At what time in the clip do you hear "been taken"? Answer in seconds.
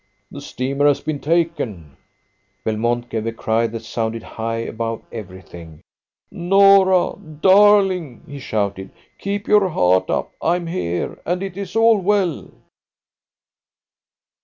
0.99-1.95